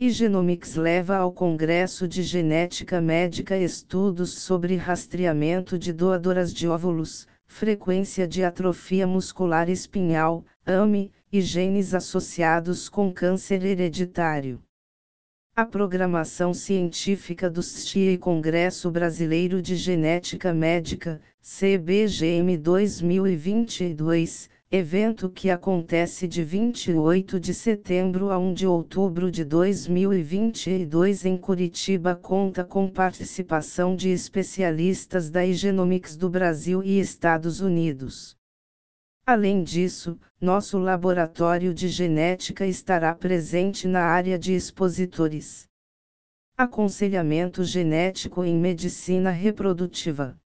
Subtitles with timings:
[0.00, 7.26] E Genomics leva ao Congresso de Genética Médica estudos sobre rastreamento de doadoras de óvulos,
[7.48, 14.62] frequência de atrofia muscular espinhal, AME, e genes associados com câncer hereditário.
[15.56, 25.48] A programação científica do STI e Congresso Brasileiro de Genética Médica, CBGM 2022, evento que
[25.48, 32.86] acontece de 28 de setembro a 1 de outubro de 2022 em Curitiba, conta com
[32.86, 38.36] participação de especialistas da Igenomics do Brasil e Estados Unidos.
[39.24, 45.66] Além disso, nosso laboratório de genética estará presente na área de expositores.
[46.58, 50.38] Aconselhamento genético em medicina reprodutiva.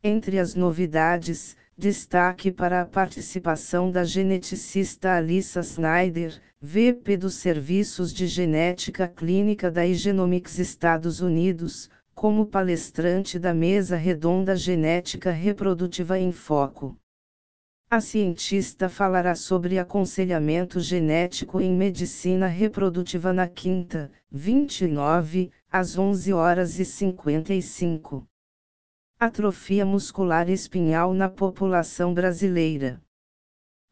[0.00, 8.28] Entre as novidades, Destaque para a participação da geneticista Alissa Snyder, VP dos Serviços de
[8.28, 16.96] Genética Clínica da Igenomics Estados Unidos, como palestrante da mesa redonda Genética Reprodutiva em Foco.
[17.90, 26.78] A cientista falará sobre aconselhamento genético em medicina reprodutiva na quinta, 29, às 11 horas
[26.78, 28.24] e 55.
[29.24, 33.00] Atrofia muscular espinhal na população brasileira.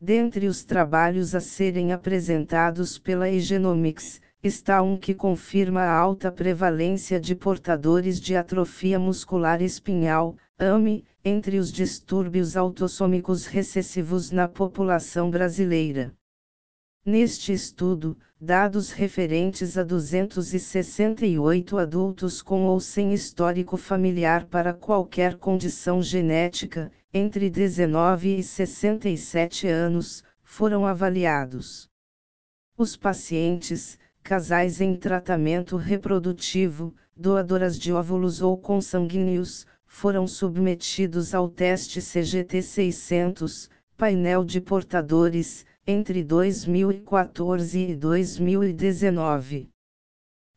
[0.00, 7.20] Dentre os trabalhos a serem apresentados pela Egenomics, está um que confirma a alta prevalência
[7.20, 16.12] de portadores de atrofia muscular espinhal, AME, entre os distúrbios autossômicos recessivos na população brasileira.
[17.04, 26.02] Neste estudo, dados referentes a 268 adultos com ou sem histórico familiar para qualquer condição
[26.02, 31.88] genética, entre 19 e 67 anos, foram avaliados.
[32.76, 42.02] Os pacientes, casais em tratamento reprodutivo, doadoras de óvulos ou consanguíneos, foram submetidos ao teste
[42.02, 49.68] CGT 600, painel de portadores, entre 2014 e 2019.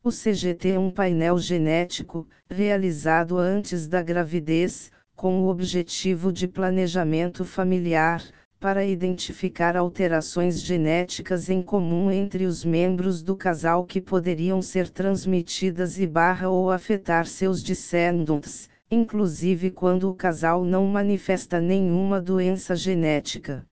[0.02, 7.44] O CGT é um painel genético, realizado antes da gravidez, com o objetivo de planejamento
[7.44, 8.22] familiar,
[8.60, 15.98] para identificar alterações genéticas em comum entre os membros do casal que poderiam ser transmitidas
[15.98, 23.66] e barra ou afetar seus descendentes, inclusive quando o casal não manifesta nenhuma doença genética.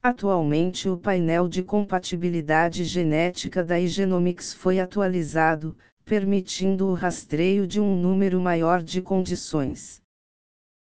[0.03, 7.95] Atualmente o painel de compatibilidade genética da Igenomics foi atualizado, permitindo o rastreio de um
[8.01, 10.01] número maior de condições.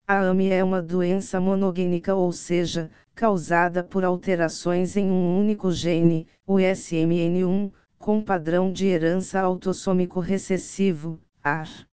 [0.05, 6.27] A AME é uma doença monogênica ou seja, causada por alterações em um único gene,
[6.45, 11.87] o SMN1, com padrão de herança autossômico recessivo, AR.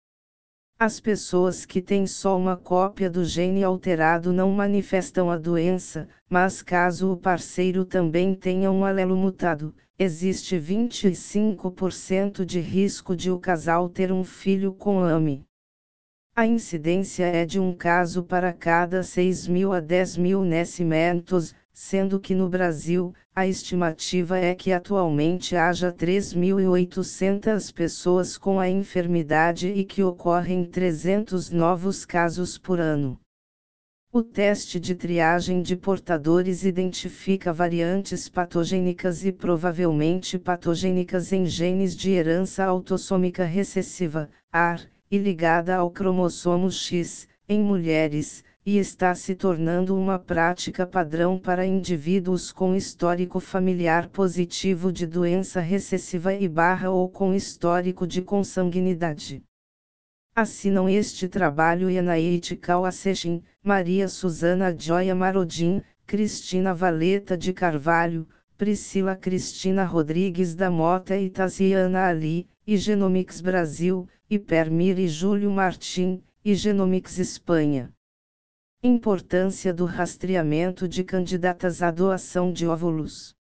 [0.80, 6.62] As pessoas que têm só uma cópia do gene alterado não manifestam a doença, mas
[6.62, 13.88] caso o parceiro também tenha um alelo mutado, existe 25% de risco de o casal
[13.88, 15.44] ter um filho com AME.
[16.36, 22.18] A incidência é de um caso para cada 6 mil a 10 mil nascimentos, sendo
[22.18, 29.84] que no Brasil, a estimativa é que atualmente haja 3.800 pessoas com a enfermidade e
[29.84, 33.16] que ocorrem 300 novos casos por ano.
[34.12, 42.10] O teste de triagem de portadores identifica variantes patogênicas e provavelmente patogênicas em genes de
[42.10, 49.96] herança autossômica recessiva, AR, e ligada ao cromossomo X, em mulheres, e está se tornando
[49.96, 57.08] uma prática padrão para indivíduos com histórico familiar positivo de doença recessiva e barra ou
[57.08, 59.42] com histórico de consanguinidade.
[60.36, 68.28] Assinam este trabalho Enaite Kawaseshin, Maria Susana Joia Marodin, Cristina Valeta de Carvalho,
[68.58, 75.50] Priscila Cristina Rodrigues da Mota e Taziana Ali, e Genomics Brasil, e Permir e Júlio
[75.50, 77.90] Martim, e Genomics Espanha.
[78.80, 83.34] Importância do rastreamento de candidatas à doação de óvulos.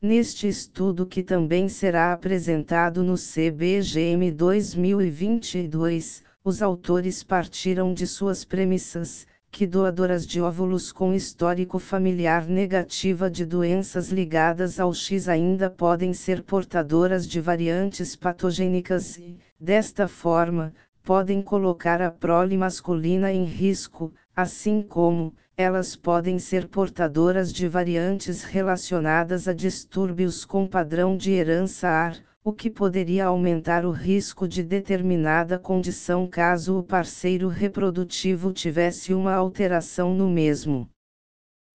[0.00, 9.26] Neste estudo que também será apresentado no CBGM 2022, os autores partiram de suas premissas,
[9.50, 16.14] que doadoras de óvulos com histórico familiar negativa de doenças ligadas ao X ainda podem
[16.14, 24.14] ser portadoras de variantes patogênicas e, desta forma, podem colocar a prole masculina em risco,
[24.36, 31.88] assim como, elas podem ser portadoras de variantes relacionadas a distúrbios com padrão de herança
[31.88, 39.14] AR, o que poderia aumentar o risco de determinada condição caso o parceiro reprodutivo tivesse
[39.14, 40.86] uma alteração no mesmo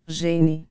[0.08, 0.68] gene.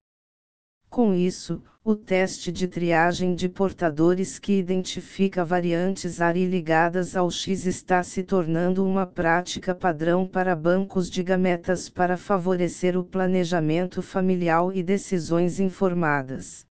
[0.88, 7.64] Com isso, o teste de triagem de portadores que identifica variantes ARI ligadas ao X
[7.64, 14.70] está se tornando uma prática padrão para bancos de gametas para favorecer o planejamento familiar
[14.74, 16.69] e decisões informadas.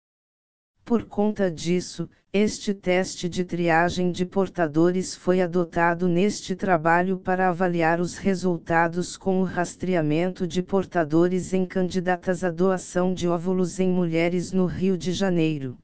[0.85, 8.01] Por conta disso, este teste de triagem de portadores foi adotado neste trabalho para avaliar
[8.01, 14.51] os resultados com o rastreamento de portadores em candidatas à doação de óvulos em mulheres
[14.51, 15.77] no Rio de Janeiro.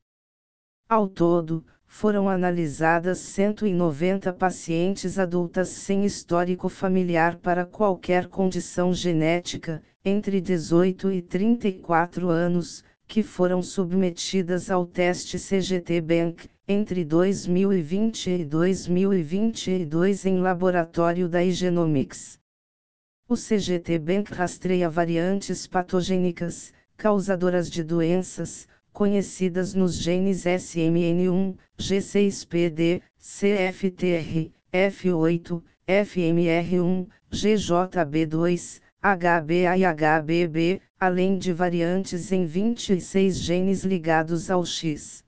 [0.90, 10.42] Ao todo, foram analisadas 190 pacientes adultas sem histórico familiar para qualquer condição genética, entre
[10.42, 20.28] 18 e 34 anos, que foram submetidas ao teste CGT Bank, entre 2020 e 2022
[20.28, 22.40] em laboratório da Igenomics.
[23.28, 34.52] O CGT Bank rastreia variantes patogênicas, causadoras de doenças, conhecidas nos genes SMN1, G6PD, CFTR,
[34.72, 45.24] F8, FMR1, GJB2, HBA e HBB, além de variantes em 26 genes ligados ao X.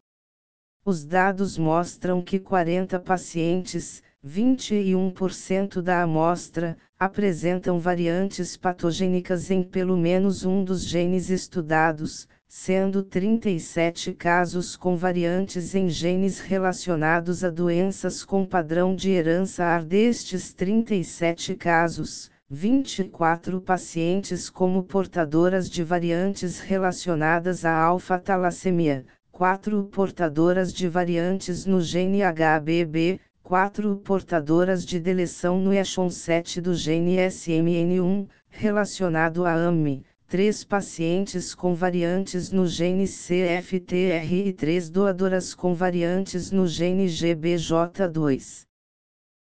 [0.84, 10.44] Os dados mostram que 40 pacientes, 21% da amostra, apresentam variantes patogênicas em pelo menos
[10.44, 18.46] um dos genes estudados, sendo 37 casos com variantes em genes relacionados a doenças com
[18.46, 19.86] padrão de herança AR.
[19.86, 30.90] Destes 37 casos, 24 pacientes como portadoras de variantes relacionadas à alfa-talassemia, 4 portadoras de
[30.90, 39.46] variantes no gene HBB, 4 portadoras de deleção no exon 7 do gene SMN1, relacionado
[39.46, 46.68] à AMI, 3 pacientes com variantes no gene CFTR e 3 doadoras com variantes no
[46.68, 48.70] gene GBJ2.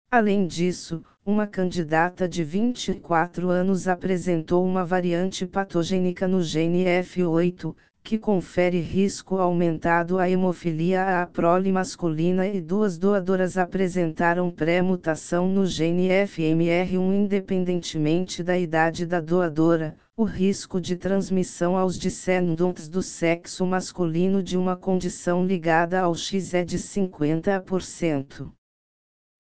[0.09, 7.75] Além disso, uma candidata de 24 anos apresentou uma variante patogênica no gene F8,
[8.05, 15.67] que confere risco aumentado à hemofilia à prole masculina e duas doadoras apresentaram pré-mutação no
[15.67, 19.97] gene FMR1 independentemente da idade da doadora.
[20.17, 26.55] O risco de transmissão aos descendentes do sexo masculino de uma condição ligada ao X
[26.55, 28.53] é de 50%.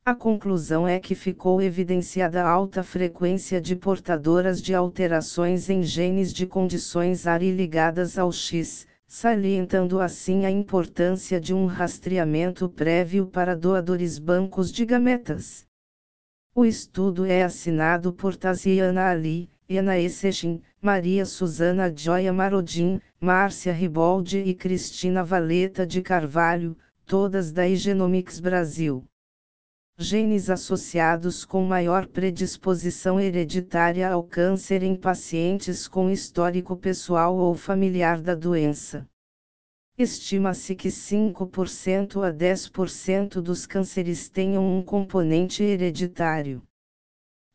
[0.08, 6.32] A conclusão é que ficou evidenciada a alta frequência de portadoras de alterações em genes
[6.32, 13.56] de condições ARI ligadas ao X, salientando assim a importância de um rastreamento prévio para
[13.56, 15.66] doadores bancos de gametas.
[16.54, 24.38] O estudo é assinado por Taziana Ali, Ena Essechin, Maria Susana Joia Marodin, Márcia Riboldi
[24.38, 29.04] e Cristina Valeta de Carvalho, todas da Igenomics Brasil
[29.98, 38.20] genes associados com maior predisposição hereditária ao câncer em pacientes com histórico pessoal ou familiar
[38.20, 39.08] da doença.
[39.96, 46.62] Estima-se que 5% a 10% dos cânceres tenham um componente hereditário.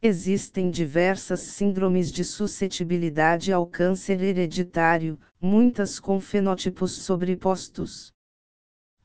[0.01, 8.11] Existem diversas síndromes de suscetibilidade ao câncer hereditário, muitas com fenótipos sobrepostos.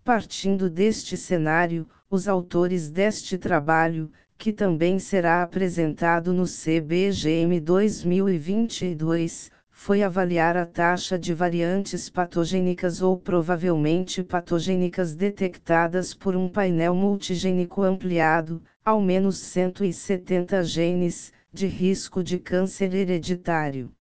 [0.03, 10.03] Partindo deste cenário, os autores deste trabalho, que também será apresentado no CBGM 2022, foi
[10.03, 18.63] avaliar a taxa de variantes patogênicas ou provavelmente patogênicas detectadas por um painel multigênico ampliado,
[18.85, 23.93] ao menos 170 genes, de risco de câncer hereditário.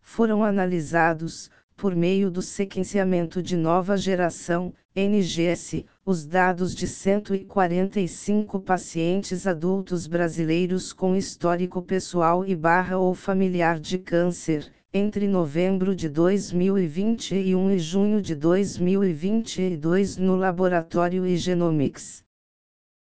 [0.00, 9.46] Foram analisados, por meio do sequenciamento de nova geração, NGS, os dados de 145 pacientes
[9.46, 17.70] adultos brasileiros com histórico pessoal e barra ou familiar de câncer, entre novembro de 2021
[17.70, 22.22] e junho de 2022 no laboratório Igenomics.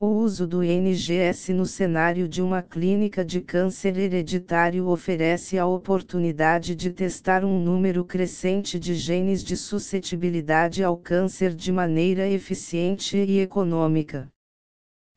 [0.00, 6.74] O uso do NGS no cenário de uma clínica de câncer hereditário oferece a oportunidade
[6.74, 13.38] de testar um número crescente de genes de suscetibilidade ao câncer de maneira eficiente e
[13.38, 14.28] econômica.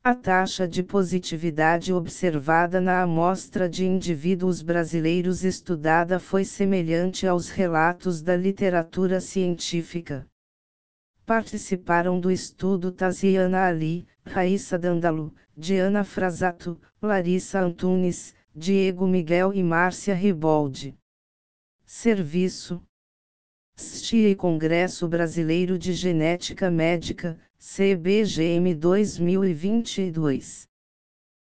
[0.08, 8.22] A taxa de positividade observada na amostra de indivíduos brasileiros estudada foi semelhante aos relatos
[8.22, 10.24] da literatura científica.
[11.26, 20.14] Participaram do estudo Taziana Ali, Raíssa Dandalu, Diana Frasato, Larissa Antunes, Diego Miguel e Márcia
[20.14, 20.96] Riboldi.
[21.84, 22.80] Serviço
[23.76, 30.68] STIA e Congresso Brasileiro de Genética Médica, CBGM 2022.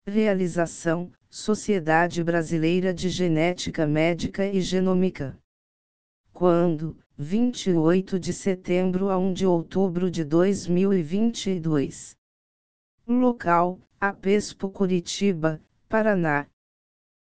[0.07, 5.37] Realização: Sociedade Brasileira de Genética Médica e Genômica.
[6.31, 6.97] Quando?
[7.17, 12.15] 28 de setembro a 1 de outubro de 2022.
[13.05, 16.47] Local: Apespo Curitiba, Paraná.